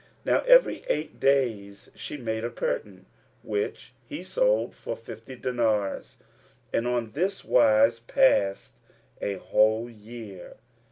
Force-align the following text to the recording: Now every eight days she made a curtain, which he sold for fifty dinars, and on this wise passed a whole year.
Now 0.25 0.41
every 0.47 0.83
eight 0.89 1.19
days 1.19 1.91
she 1.93 2.17
made 2.17 2.43
a 2.43 2.49
curtain, 2.49 3.05
which 3.43 3.93
he 4.03 4.23
sold 4.23 4.73
for 4.73 4.95
fifty 4.95 5.35
dinars, 5.35 6.17
and 6.73 6.87
on 6.87 7.11
this 7.11 7.45
wise 7.45 7.99
passed 7.99 8.73
a 9.21 9.35
whole 9.35 9.87
year. 9.91 10.55